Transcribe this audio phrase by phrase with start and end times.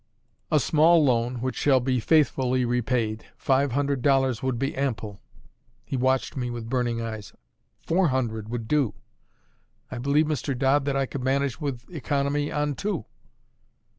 [0.51, 3.25] A small loan, which shall be faithfully repaid.
[3.37, 5.21] Five hundred dollars would be ample."
[5.85, 7.33] He watched me with burning eyes.
[7.85, 8.95] "Four hundred would do.
[9.91, 10.57] I believe, Mr.
[10.57, 13.05] Dodd, that I could manage with economy on two."